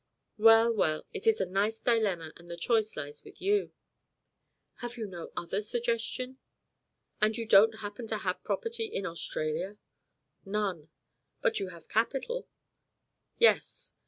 "Well, 0.39 0.73
well, 0.73 1.05
it 1.13 1.27
is 1.27 1.39
a 1.39 1.45
nice 1.45 1.79
dilemma, 1.79 2.33
and 2.35 2.49
the 2.49 2.57
choice 2.57 2.95
lies 2.95 3.23
with 3.23 3.39
you." 3.39 3.71
"Have 4.77 4.97
you 4.97 5.05
no 5.05 5.29
other 5.37 5.61
suggestion?" 5.61 6.39
"You 7.21 7.45
don't 7.45 7.81
happen 7.85 8.07
to 8.07 8.17
have 8.17 8.43
property 8.43 8.85
in 8.87 9.05
Australia?" 9.05 9.77
"None." 10.43 10.89
"But 11.43 11.59
you 11.59 11.67
have 11.67 11.87
capital?" 11.87 12.47
"Yes." 13.37 13.93